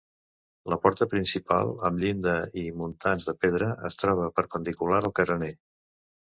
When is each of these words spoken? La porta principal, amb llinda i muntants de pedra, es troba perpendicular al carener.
La 0.73 0.77
porta 0.85 1.07
principal, 1.11 1.73
amb 1.89 2.01
llinda 2.05 2.33
i 2.63 2.65
muntants 2.79 3.29
de 3.29 3.37
pedra, 3.45 3.71
es 3.93 4.01
troba 4.03 4.33
perpendicular 4.41 5.03
al 5.07 5.17
carener. 5.23 5.55